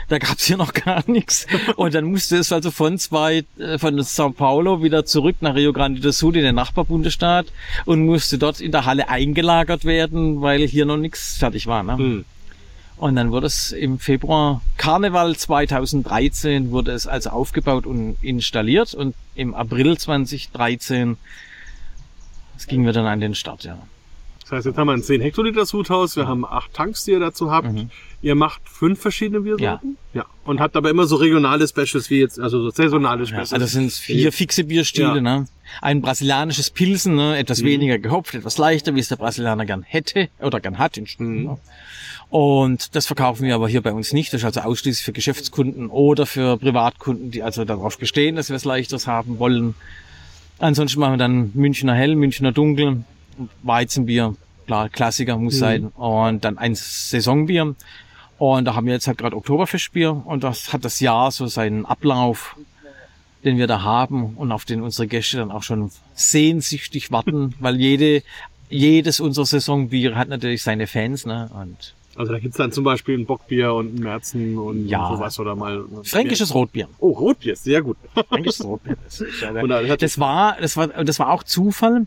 [0.08, 1.46] Da gab's hier noch gar nichts.
[1.76, 5.72] Und dann musste es also von zwei, äh, von São Paulo wieder zurück nach Rio
[5.72, 7.46] Grande do Sul in den Nachbarbundesstaat
[7.84, 11.82] und musste dort in der Halle eingelagert werden, weil hier noch nichts fertig war.
[11.82, 11.96] Ne?
[11.96, 12.24] Hm.
[12.98, 19.14] Und dann wurde es im Februar Karneval 2013 wurde es also aufgebaut und installiert und
[19.36, 21.16] im April 2013
[22.56, 23.78] es ging wir dann an den Start, ja.
[24.48, 27.20] Das heißt, jetzt haben wir ein 10 Hektoliter Sudhaus, wir haben acht Tanks, die ihr
[27.20, 27.70] dazu habt.
[27.70, 27.90] Mhm.
[28.22, 29.98] Ihr macht fünf verschiedene Biersorten?
[30.14, 30.24] Ja.
[30.44, 33.52] Und habt aber immer so regionale Specials wie jetzt, also so saisonale Ja, Specials.
[33.52, 35.20] also das sind vier fixe Bierstile, Ja.
[35.20, 35.48] ne?
[35.82, 37.36] Ein brasilianisches Pilsen, ne?
[37.36, 37.66] etwas Mhm.
[37.66, 40.96] weniger gehopft, etwas leichter, wie es der Brasilianer gern hätte oder gern hat.
[40.96, 41.44] In Mhm.
[41.44, 41.58] ja.
[42.30, 44.32] Und das verkaufen wir aber hier bei uns nicht.
[44.32, 48.56] Das ist also ausschließlich für Geschäftskunden oder für Privatkunden, die also darauf bestehen, dass wir
[48.56, 49.74] es leichteres haben wollen.
[50.58, 53.04] Ansonsten machen wir dann Münchner Hell, Münchner Dunkel,
[53.62, 54.34] Weizenbier,
[54.66, 55.58] klar, Klassiker muss Mhm.
[55.58, 55.86] sein.
[55.88, 57.74] Und dann ein Saisonbier.
[58.38, 61.84] Und da haben wir jetzt halt gerade Oktoberfestbier und das hat das Jahr so seinen
[61.86, 62.56] Ablauf,
[63.44, 67.80] den wir da haben und auf den unsere Gäste dann auch schon sehnsüchtig warten, weil
[67.80, 68.22] jede,
[68.70, 71.50] jedes unserer Saisonbiere hat natürlich seine Fans, ne?
[71.52, 75.08] Und also da gibt's dann zum Beispiel ein Bockbier und ein Märzen und Ja.
[75.08, 75.84] sowas oder mal.
[76.04, 76.88] fränkisches Rotbier.
[76.98, 77.96] Oh, Rotbier, sehr gut.
[78.28, 78.96] Fränkisches Rotbier.
[79.04, 79.52] Das, ist ja,
[79.96, 82.06] das war, das war, das war auch Zufall.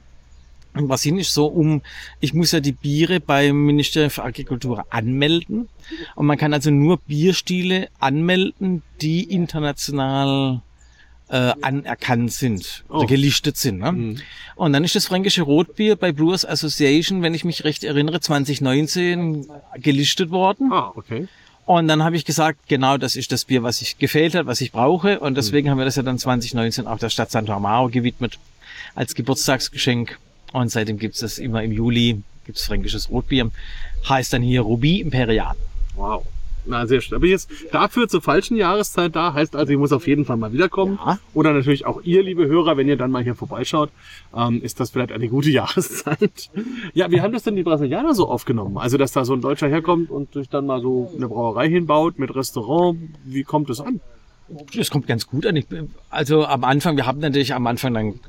[0.74, 1.82] Und was hin ist so um,
[2.22, 5.68] ich muss ja die Biere beim Ministerium für Agrikultur anmelden.
[6.16, 10.62] Und man kann also nur Bierstile anmelden, die international
[11.30, 13.06] äh, anerkannt sind oder Oh.
[13.06, 13.80] gelistet sind.
[13.80, 13.92] Ne?
[13.92, 14.18] Mhm.
[14.56, 19.48] Und dann ist das fränkische Rotbier bei Brewers Association, wenn ich mich recht erinnere, 2019
[19.78, 20.72] gelistet worden.
[20.72, 21.28] Ah, okay.
[21.66, 24.60] Und dann habe ich gesagt, genau das ist das Bier, was ich gefehlt hat, was
[24.62, 25.20] ich brauche.
[25.20, 28.38] Und deswegen haben wir das ja dann 2019 auch der Stadt Santo Amaro gewidmet
[28.96, 30.18] als Geburtstagsgeschenk.
[30.52, 33.52] Und seitdem gibt's das immer im Juli, gibt's fränkisches Rotbier.
[34.08, 35.56] Heißt dann hier Ruby Imperial.
[35.96, 36.26] Wow.
[36.66, 37.16] Na, sehr schön.
[37.16, 40.54] Aber jetzt dafür zur falschen Jahreszeit da, heißt also, ich muss auf jeden Fall mal
[40.54, 41.00] wiederkommen.
[41.04, 41.18] Ja.
[41.34, 43.90] Oder natürlich auch ihr, liebe Hörer, wenn ihr dann mal hier vorbeischaut,
[44.36, 46.50] ähm, ist das vielleicht eine gute Jahreszeit.
[46.94, 48.78] ja, wie haben das denn die Brasilianer so aufgenommen?
[48.78, 52.20] Also, dass da so ein Deutscher herkommt und sich dann mal so eine Brauerei hinbaut
[52.20, 53.00] mit Restaurant.
[53.26, 54.00] Wie kommt das an?
[54.76, 55.64] Das kommt ganz gut an.
[56.10, 58.20] Also am Anfang, wir haben natürlich am Anfang dann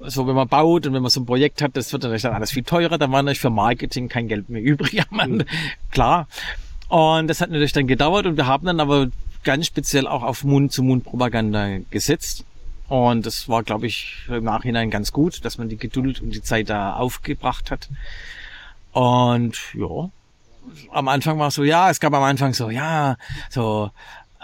[0.00, 2.34] so, wenn man baut und wenn man so ein Projekt hat, das wird natürlich dann
[2.34, 5.02] alles viel teurer, dann war natürlich für Marketing kein Geld mehr übrig.
[5.10, 5.46] am Ende.
[5.90, 6.28] Klar.
[6.88, 9.08] Und das hat natürlich dann gedauert und wir haben dann aber
[9.42, 12.44] ganz speziell auch auf Mund-zu-Mund-Propaganda gesetzt.
[12.88, 16.42] Und das war, glaube ich, im Nachhinein ganz gut, dass man die Geduld und die
[16.42, 17.88] Zeit da aufgebracht hat.
[18.92, 20.10] Und ja,
[20.92, 23.16] am Anfang war es so, ja, es gab am Anfang so, ja,
[23.50, 23.90] so,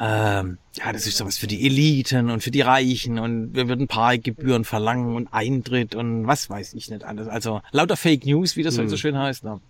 [0.05, 3.87] ähm, ja, das ist sowas für die Eliten und für die Reichen und wir würden
[3.87, 7.29] Parkgebühren verlangen und Eintritt und was weiß ich nicht alles.
[7.29, 9.45] Also lauter Fake News, wie das halt so schön heißt.
[9.45, 9.61] Ne?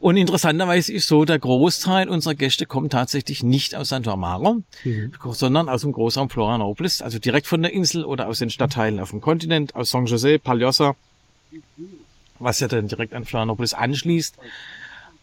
[0.00, 4.62] Und interessanterweise ist so, der Großteil unserer Gäste kommt tatsächlich nicht aus Santo Amaro,
[5.30, 9.10] sondern aus dem Großraum Florianopolis, also direkt von der Insel oder aus den Stadtteilen auf
[9.10, 10.96] dem Kontinent, aus San José, Palhosa,
[12.40, 14.34] was ja dann direkt an Florianopolis anschließt.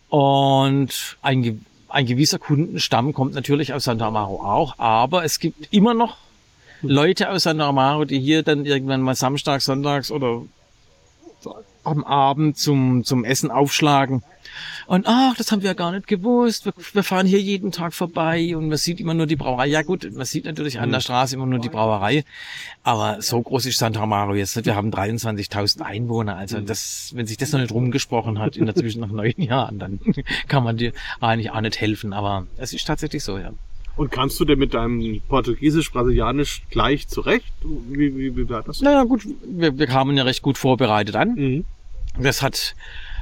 [0.07, 5.93] Und ein, ein gewisser Kundenstamm kommt natürlich aus Santa Amaro auch, aber es gibt immer
[5.93, 6.17] noch
[6.81, 10.41] Leute aus Santa Amaro, die hier dann irgendwann mal samstags, sonntags oder
[11.83, 14.23] am Abend zum, zum Essen aufschlagen.
[14.87, 16.65] Und ach, das haben wir ja gar nicht gewusst.
[16.65, 19.67] Wir, wir fahren hier jeden Tag vorbei und man sieht immer nur die Brauerei.
[19.67, 22.23] Ja gut, man sieht natürlich an der Straße immer nur die Brauerei.
[22.83, 24.65] Aber so groß ist Santa Amaro jetzt nicht.
[24.65, 26.35] Wir haben 23.000 Einwohner.
[26.35, 29.79] Also das, wenn sich das noch nicht rumgesprochen hat in der Zwischen nach neun Jahren,
[29.79, 29.99] dann
[30.47, 32.13] kann man dir eigentlich auch nicht helfen.
[32.13, 33.51] Aber es ist tatsächlich so, ja.
[33.95, 37.53] Und kamst du denn mit deinem Portugiesisch-Brasilianisch gleich zurecht?
[37.63, 38.81] Wie, wie, wie war das?
[38.81, 41.35] Naja gut, wir, wir kamen ja recht gut vorbereitet an.
[41.35, 41.65] Mhm.
[42.19, 42.75] Das hat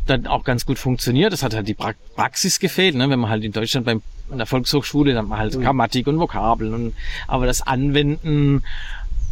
[0.06, 1.34] dann auch ganz gut funktioniert.
[1.34, 3.10] Das hat halt die pra Praxis gefehlt, ne?
[3.10, 4.02] wenn man halt in Deutschland beim
[4.32, 6.94] an der Volkshochschule, dann hat man halt Grammatik und Vokabeln und
[7.28, 8.64] aber das Anwenden.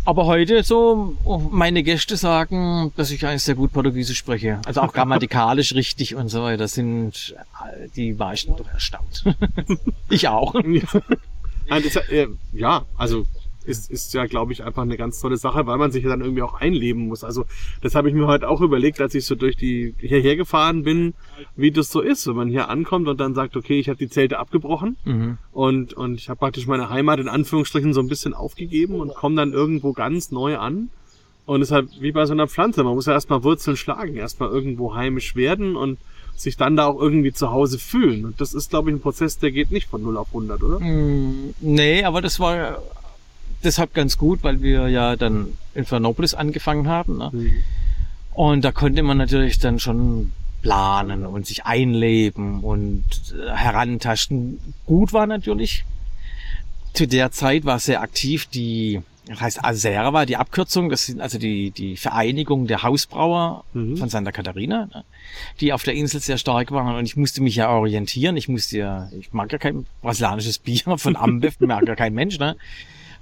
[0.07, 4.61] Aber heute so, oh, meine Gäste sagen, dass ich eigentlich sehr gut Portugiesisch spreche.
[4.65, 6.59] Also auch grammatikalisch richtig und so weiter.
[6.59, 9.25] Das sind äh, die meisten doch erstaunt.
[10.09, 10.53] ich auch.
[10.53, 13.25] Nein, das, äh, ja, also
[13.67, 16.21] ist, ist ja, glaube ich, einfach eine ganz tolle Sache, weil man sich ja dann
[16.21, 17.23] irgendwie auch einleben muss.
[17.23, 17.45] Also
[17.81, 21.13] das habe ich mir heute auch überlegt, als ich so durch die hierher gefahren bin,
[21.55, 24.09] wie das so ist, wenn man hier ankommt und dann sagt, okay, ich habe die
[24.09, 25.37] Zelte abgebrochen Mhm.
[25.51, 29.35] und, und ich habe praktisch meine Heimat in Anführungsstrichen so ein bisschen aufgegeben und komme
[29.35, 30.89] dann irgendwo ganz neu an.
[31.45, 32.83] Und es ist halt wie bei so einer Pflanze.
[32.83, 35.97] Man muss ja erstmal Wurzeln schlagen, erstmal irgendwo heimisch werden und
[36.35, 38.25] sich dann da auch irgendwie zu Hause fühlen.
[38.25, 40.79] Und das ist, glaube ich, ein Prozess, der geht nicht von 0 auf 100, oder?
[40.79, 42.79] Mm, Nee, aber das war
[43.63, 47.17] deshalb ganz gut, weil wir ja dann in Florianopolis angefangen haben.
[47.17, 47.31] Ne?
[48.33, 54.59] Und da konnte man natürlich dann schon planen und sich einleben und äh, herantasten.
[54.85, 55.85] Gut war natürlich,
[56.93, 61.37] zu der Zeit war sehr aktiv die, das heißt Aserva, die Abkürzung, das sind also
[61.37, 63.97] die, die Vereinigung der Hausbrauer Mhm.
[63.97, 65.03] von Santa Catarina, ne,
[65.61, 68.35] die auf der Insel sehr stark waren und ich musste mich ja orientieren.
[68.37, 72.39] Ich musste ja, ich mag ja kein brasilianisches Bier von Ambev, mag ja kein Mensch,
[72.39, 72.55] ne?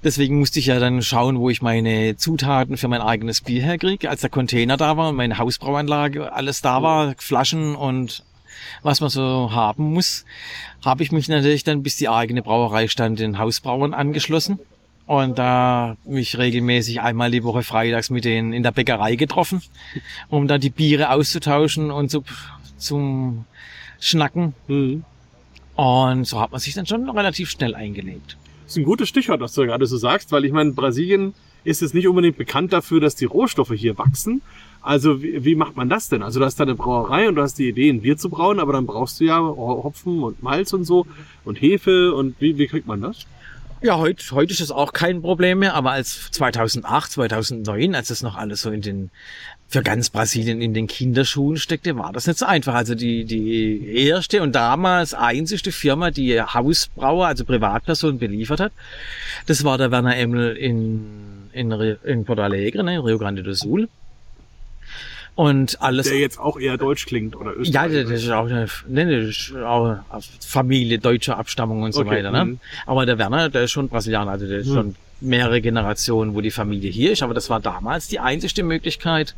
[0.05, 4.07] Deswegen musste ich ja dann schauen, wo ich meine Zutaten für mein eigenes Bier herkriege.
[4.07, 8.23] Als der Container da war und meine Hausbrauanlage, alles da war, Flaschen und
[8.83, 10.23] was man so haben muss,
[10.85, 14.59] habe ich mich natürlich dann, bis die eigene Brauerei stand, den Hausbrauern angeschlossen.
[15.07, 19.63] Und da mich regelmäßig einmal die Woche freitags mit denen in der Bäckerei getroffen,
[20.29, 22.23] um da die Biere auszutauschen und so
[22.77, 23.45] zum
[23.99, 24.53] Schnacken.
[24.67, 25.03] Mhm.
[25.75, 28.37] Und so hat man sich dann schon relativ schnell eingelebt.
[28.67, 31.93] Ist ein gutes Stichwort, was du gerade so sagst, weil ich meine, Brasilien ist jetzt
[31.93, 34.41] nicht unbedingt bekannt dafür, dass die Rohstoffe hier wachsen.
[34.81, 36.21] Also wie, wie macht man das denn?
[36.21, 38.59] Also du hast da eine Brauerei und du hast die Idee, ein Bier zu brauen,
[38.59, 41.05] aber dann brauchst du ja Hopfen und Malz und so
[41.43, 43.25] und Hefe und wie, wie kriegt man das?
[43.81, 48.23] Ja, heute, heute ist es auch kein Problem mehr, aber als 2008, 2009, als das
[48.23, 49.11] noch alles so in den,
[49.67, 52.73] für ganz Brasilien in den Kinderschuhen steckte, war das nicht so einfach.
[52.73, 58.71] Also die, die erste und damals einzigste Firma, die Hausbrauer, also Privatpersonen beliefert hat,
[59.45, 63.53] das war der Werner Emmel in, in, in Porto Alegre, ne, in Rio Grande do
[63.53, 63.89] Sul.
[65.35, 68.09] Und alles Der jetzt auch eher deutsch klingt oder ja, österreichisch.
[68.09, 69.97] das ist auch eine, ne, das ist auch
[70.45, 72.31] Familie deutscher Abstammung und so Okay, weiter.
[72.31, 72.45] Ne?
[72.45, 72.59] mhm.
[72.85, 76.51] Aber der Werner, der ist schon Brasilianer, also der ist schon mehrere Generationen, wo die
[76.51, 77.21] Familie hier ist.
[77.21, 79.35] Aber das war damals die einzigste Möglichkeit,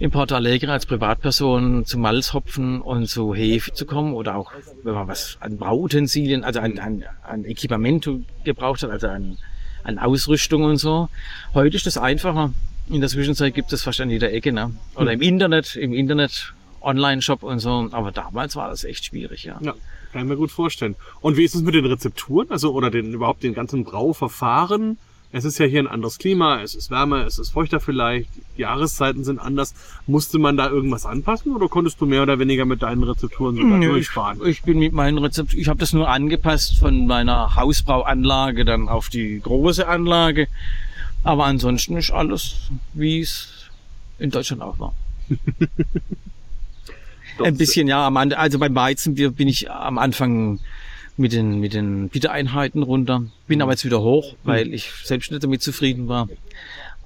[0.00, 4.94] in Porto Alegre als Privatperson zu Malzhopfen und zu Hefe zu kommen oder auch, wenn
[4.94, 8.08] man was an Bauutensilien, also an, an, an Equipament
[8.44, 9.38] gebraucht hat, also an,
[9.84, 11.08] an Ausrüstung und so.
[11.54, 12.52] Heute ist das einfacher.
[12.90, 14.72] In der Zwischenzeit gibt es fast an jeder Ecke, ne?
[14.94, 17.88] Oder im Internet, im Internet, Online-Shop und so.
[17.92, 19.58] Aber damals war das echt schwierig, ja.
[19.60, 19.74] Ja,
[20.12, 20.96] kann ich mir gut vorstellen.
[21.20, 24.98] Und wie ist es mit den Rezepturen, also oder den überhaupt den ganzen Brauverfahren?
[25.30, 28.62] Es ist ja hier ein anderes Klima, es ist wärmer, es ist feuchter vielleicht, die
[28.62, 29.74] Jahreszeiten sind anders.
[30.06, 33.76] Musste man da irgendwas anpassen oder konntest du mehr oder weniger mit deinen Rezepturen sogar
[33.76, 34.40] Nö, ich, durchfahren?
[34.46, 39.10] ich bin mit meinem Rezept, ich habe das nur angepasst von meiner Hausbrauanlage dann auf
[39.10, 40.48] die große Anlage.
[41.24, 43.48] Aber ansonsten ist alles, wie es
[44.18, 44.94] in Deutschland auch war.
[47.42, 50.58] Ein bisschen, ja, also beim Weizenbier bin ich am Anfang
[51.16, 55.44] mit den, mit den Bittereinheiten runter, bin aber jetzt wieder hoch, weil ich selbst nicht
[55.44, 56.28] damit zufrieden war.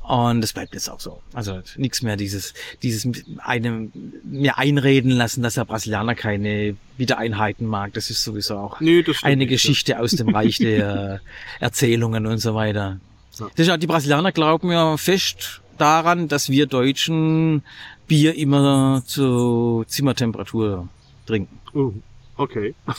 [0.03, 1.23] Und das bleibt jetzt auch so.
[1.33, 3.07] Also nichts mehr dieses, dieses
[3.39, 3.93] einem
[4.25, 7.93] mir einreden lassen, dass der Brasilianer keine Wiedereinheiten mag.
[7.95, 11.21] Das ist sowieso auch Nee, eine nicht, Geschichte aus dem Reich der
[11.61, 12.99] Erzählungen und so weiter.
[13.39, 13.77] Ja.
[13.77, 17.63] Die Brasilianer glauben ja fest daran, dass wir Deutschen
[18.07, 20.89] Bier immer zu Zimmertemperatur
[21.27, 21.59] trinken.
[21.75, 21.93] Oh,
[22.37, 22.75] okay.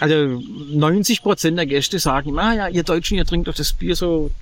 [0.00, 3.94] Also 90 Prozent der Gäste sagen, ah ja, ihr Deutschen, ihr trinkt doch das Bier
[3.94, 4.32] so.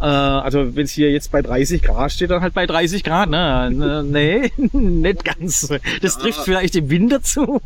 [0.00, 3.30] Äh, also wenn es hier jetzt bei 30 Grad steht, dann halt bei 30 Grad.
[3.30, 4.04] Ne?
[4.04, 5.68] nee, nicht ganz.
[6.00, 7.60] Das trifft vielleicht im Winter zu.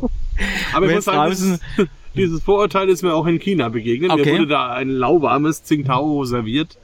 [0.73, 4.11] Aber ich muss sagen, draußen- dieses, dieses Vorurteil ist mir auch in China begegnet.
[4.13, 4.33] Mir Okay.
[4.33, 6.77] wurde da ein lauwarmes Tsingtao serviert.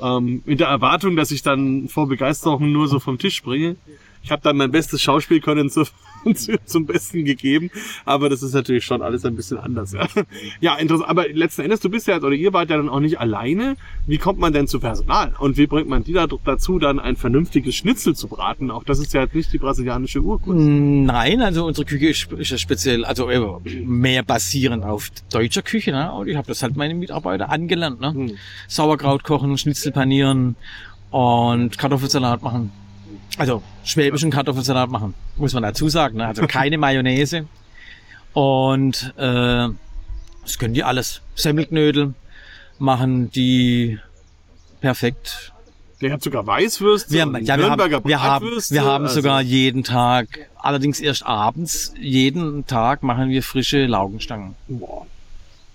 [0.00, 3.76] Ähm, mit der Erwartung, dass ich dann vor Begeisterung nur so vom Tisch springe.
[4.22, 5.84] Ich habe dann mein bestes Schauspiel können zu,
[6.34, 7.70] zu, zum Besten gegeben,
[8.04, 9.92] aber das ist natürlich schon alles ein bisschen anders.
[9.92, 10.06] Ja,
[10.60, 11.08] ja interessant.
[11.08, 13.76] Aber letzten Endes, du bist ja, oder ihr wart ja dann auch nicht alleine.
[14.06, 15.34] Wie kommt man denn zu Personal?
[15.38, 18.70] Und wie bringt man die da, dazu, dann ein vernünftiges Schnitzel zu braten?
[18.70, 20.66] Auch das ist ja jetzt nicht die brasilianische Urkunst.
[20.66, 23.40] Nein, also unsere Küche ist, ja speziell, also äh,
[23.84, 25.92] mehr basierend auf deutscher Küche.
[25.92, 26.12] Ne?
[26.12, 28.00] Und ich habe das halt meine Mitarbeiter angelernt.
[28.00, 28.12] Ne?
[28.12, 28.36] Hm.
[28.66, 30.56] Sauerkraut kochen, Schnitzel panieren
[31.10, 32.72] und Kartoffelsalat machen.
[33.36, 36.18] Also schwäbischen Kartoffelsalat machen, muss man dazu sagen.
[36.18, 36.26] Ne?
[36.26, 37.46] Also keine Mayonnaise.
[38.32, 39.68] Und äh,
[40.42, 41.20] das können die alles.
[41.34, 42.14] Semmelknödel
[42.78, 43.98] machen die
[44.80, 45.52] perfekt.
[46.00, 47.12] Der hat sogar Weißwürste.
[47.12, 51.26] Wir, haben, ja, wir, haben, wir, haben, wir haben also- sogar jeden Tag, allerdings erst
[51.26, 54.54] abends, jeden Tag machen wir frische Laugenstangen.
[54.68, 55.06] Boah.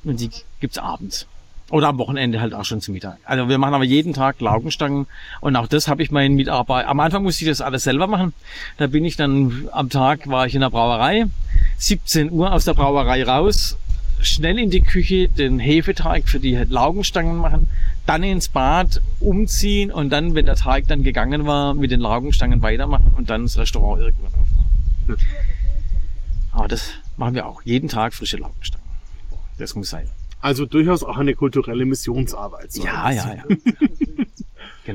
[0.06, 1.28] Und die gibt's abends.
[1.74, 3.18] Oder am Wochenende halt auch schon zum Mittag.
[3.26, 5.08] Also wir machen aber jeden Tag Laugenstangen
[5.42, 6.88] und auch das habe ich meinen Mitarbeitern.
[6.88, 8.32] Am Anfang musste ich das alles selber machen.
[8.78, 11.26] Da bin ich dann am Tag war ich in der Brauerei,
[11.80, 13.76] 17 Uhr aus der Brauerei raus,
[14.22, 17.68] schnell in die Küche den Hefeteig für die Laugenstangen machen,
[18.06, 22.62] dann ins Bad umziehen und dann, wenn der Teig dann gegangen war, mit den Laugenstangen
[22.62, 25.18] weitermachen und dann das Restaurant irgendwann aufmachen.
[26.52, 27.64] Aber das machen wir auch.
[27.64, 28.86] Jeden Tag frische Laugenstangen.
[29.58, 30.08] Das muss sein.
[30.44, 32.74] Also durchaus auch eine kulturelle Missionsarbeit.
[32.74, 33.62] so Ja, ja, bisschen.
[33.66, 34.26] ja.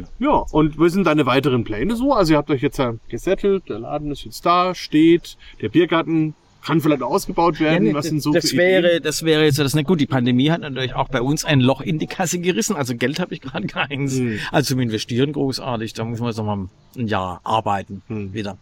[0.19, 2.13] Ja, und was sind deine weiteren Pläne so?
[2.13, 6.35] Also ihr habt euch jetzt ja gesettelt, der Laden ist jetzt da, steht, der Biergarten
[6.63, 7.87] kann vielleicht ausgebaut werden.
[7.87, 9.03] Ja, nee, was sind so das wäre, Ideen?
[9.03, 9.99] das wäre jetzt das nicht gut.
[9.99, 12.77] Die Pandemie hat natürlich auch bei uns ein Loch in die Kasse gerissen.
[12.77, 14.19] Also Geld habe ich gerade keins.
[14.19, 14.39] Hm.
[14.53, 15.95] Also zum Investieren großartig.
[15.95, 18.35] Da muss man jetzt noch mal ein Jahr arbeiten Hm.
[18.35, 18.59] wieder,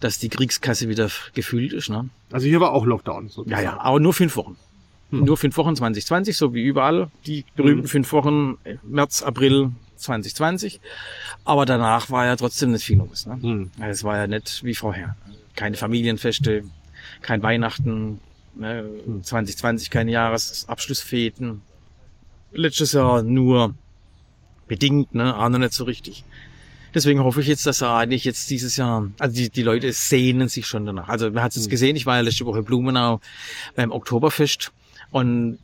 [0.00, 1.88] dass die Kriegskasse wieder gefüllt ist.
[1.88, 2.10] Ne?
[2.30, 3.24] Also hier war auch Lockdown.
[3.28, 3.62] Ja, sozusagen.
[3.64, 4.56] ja, aber nur fünf Wochen.
[5.12, 5.24] Hm.
[5.24, 7.10] Nur fünf Wochen 2020, so wie überall.
[7.26, 10.80] Die berühmten fünf Wochen äh, März, April 2020.
[11.44, 13.26] Aber danach war ja trotzdem nicht viel los.
[13.26, 13.38] Ne?
[13.40, 13.70] Hm.
[13.78, 15.14] Ja, Es war ja nicht wie vorher.
[15.54, 16.64] Keine Familienfeste,
[17.20, 18.20] kein Weihnachten,
[18.54, 18.86] ne,
[19.22, 21.60] 2020 keine Jahresabschlussfäden.
[22.52, 23.74] Letztes Jahr nur
[24.66, 26.24] bedingt, ne, auch noch nicht so richtig.
[26.94, 30.48] Deswegen hoffe ich jetzt, dass er eigentlich jetzt dieses Jahr, also die, die Leute sehnen
[30.48, 31.08] sich schon danach.
[31.08, 33.20] Also man hat es jetzt gesehen, ich war ja letzte Woche in Blumenau
[33.76, 34.72] beim Oktoberfest
[35.12, 35.58] und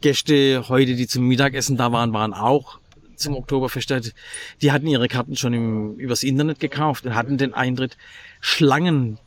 [0.00, 2.78] Gäste heute, die zum Mittagessen da waren, waren auch
[3.16, 4.14] zum Oktoberfest.
[4.60, 7.96] Die hatten ihre Karten schon im, übers Internet gekauft und hatten den Eintritt.
[8.40, 9.18] Schlangen.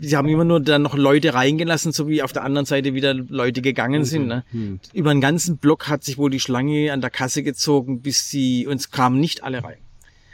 [0.00, 3.14] Sie haben immer nur dann noch Leute reingelassen, so wie auf der anderen Seite wieder
[3.14, 4.26] Leute gegangen sind.
[4.26, 4.44] Ne?
[4.50, 4.80] Hm.
[4.92, 8.66] Über den ganzen Block hat sich wohl die Schlange an der Kasse gezogen, bis sie,
[8.66, 9.78] uns kamen nicht alle rein.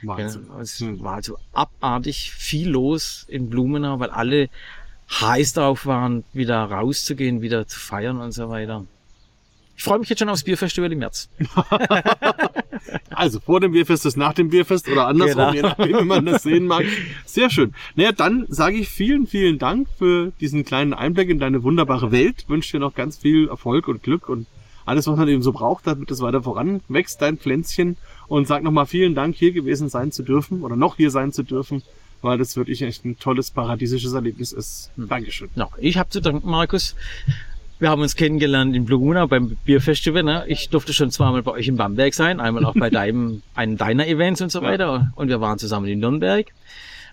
[0.03, 0.47] Ja, Wahnsinn.
[0.61, 1.01] es Hm.
[1.03, 4.49] war also abartig viel los in Blumenau, weil alle
[5.11, 8.85] heiß darauf waren, wieder rauszugehen, wieder zu feiern und so weiter.
[9.77, 11.29] Ich freue mich jetzt schon aufs Bierfestival im März.
[13.11, 15.53] Also vor dem Bierfest ist nach dem Bierfest oder andersrum, Genau.
[15.55, 16.85] je nachdem, wie man das sehen mag.
[17.25, 17.73] Sehr schön.
[17.95, 22.45] Naja, dann sage ich vielen, vielen Dank für diesen kleinen Einblick in deine wunderbare Welt.
[22.49, 24.47] Wünsche dir noch ganz viel Erfolg und Glück und
[24.85, 27.97] alles, was man eben so braucht, damit es weiter voran wächst, dein Pflänzchen.
[28.29, 31.43] Und sag nochmal vielen Dank, hier gewesen sein zu dürfen oder noch hier sein zu
[31.43, 31.83] dürfen,
[32.23, 34.91] weil das wirklich echt ein tolles, paradiesisches Erlebnis ist.
[34.97, 35.49] Dankeschön.
[35.55, 36.95] Ja, ich habe zu danken, Markus.
[37.79, 40.23] Wir haben uns kennengelernt in Blumenau beim Bierfestival.
[40.23, 40.45] Ne?
[40.49, 44.07] Ich durfte schon zweimal bei euch in Bamberg sein, einmal auch bei deinem, einem deiner
[44.07, 45.13] Events und so weiter.
[45.15, 46.47] Und wir waren zusammen in Nürnberg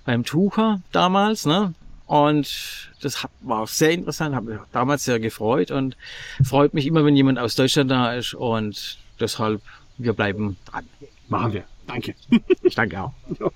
[0.06, 1.46] beim Tucher damals.
[1.46, 1.74] Ne?
[2.06, 5.98] Und das war auch sehr interessant, habe mich damals sehr gefreut und
[6.44, 8.34] freut mich immer, wenn jemand aus Deutschland da ist.
[8.34, 9.62] Und deshalb,
[9.98, 10.88] wir bleiben dran.
[11.28, 11.64] Machen wir.
[11.88, 12.16] Danke.
[12.62, 13.14] Ich danke auch.